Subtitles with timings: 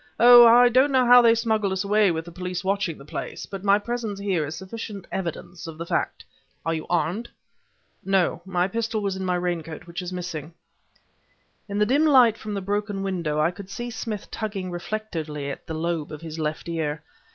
[0.19, 0.47] Oh!
[0.47, 3.63] I don't know how they smuggled us away with the police watching the place; but
[3.63, 6.25] my presence here is sufficient evidence of the fact.
[6.65, 7.29] Are you armed?"
[8.03, 10.55] "No; my pistol was in my raincoat, which is missing."
[11.69, 15.67] In the dim light from the broken window, I could see Smith tugging reflectively at
[15.67, 17.03] the lobe of his left ear.